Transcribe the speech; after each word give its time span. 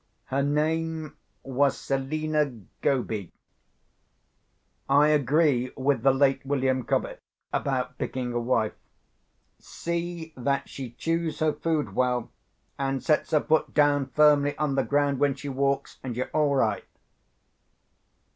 Her 0.33 0.41
name 0.41 1.15
was 1.43 1.77
Selina 1.77 2.51
Goby. 2.81 3.31
I 4.89 5.09
agree 5.09 5.71
with 5.77 6.01
the 6.01 6.11
late 6.11 6.43
William 6.43 6.81
Cobbett 6.85 7.19
about 7.53 7.99
picking 7.99 8.33
a 8.33 8.39
wife. 8.39 8.73
See 9.59 10.33
that 10.35 10.67
she 10.67 10.93
chews 10.93 11.37
her 11.37 11.53
food 11.53 11.93
well 11.93 12.31
and 12.79 13.03
sets 13.03 13.29
her 13.29 13.41
foot 13.41 13.75
down 13.75 14.07
firmly 14.07 14.57
on 14.57 14.73
the 14.73 14.83
ground 14.83 15.19
when 15.19 15.35
she 15.35 15.49
walks, 15.49 15.99
and 16.01 16.17
you're 16.17 16.31
all 16.33 16.55
right. 16.55 16.85